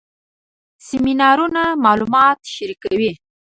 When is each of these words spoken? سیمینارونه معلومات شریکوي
سیمینارونه 0.87 1.63
معلومات 1.85 2.39
شریکوي 2.55 3.11